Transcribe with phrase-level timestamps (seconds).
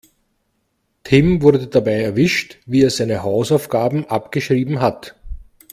[1.03, 5.15] Tim wurde dabei erwischt, wie er seine Hausaufgaben abgeschrieben hat.